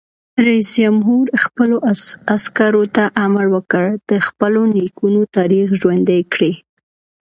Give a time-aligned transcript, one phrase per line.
[0.45, 1.75] رئیس جمهور خپلو
[2.35, 6.53] عسکرو ته امر وکړ؛ د خپلو نیکونو تاریخ ژوندی کړئ!